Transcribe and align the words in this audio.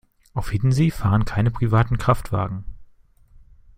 Auf 0.33 0.49
Hiddensee 0.49 0.89
fahren 0.89 1.25
keine 1.25 1.51
privaten 1.51 1.99
Kraftwagen. 1.99 2.63